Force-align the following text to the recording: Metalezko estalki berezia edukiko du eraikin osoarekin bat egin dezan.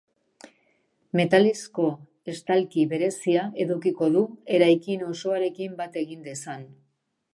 Metalezko 1.19 1.85
estalki 2.33 2.85
berezia 2.95 3.43
edukiko 3.67 4.09
du 4.17 4.25
eraikin 4.61 5.05
osoarekin 5.11 5.77
bat 5.83 6.01
egin 6.03 6.25
dezan. 6.31 6.67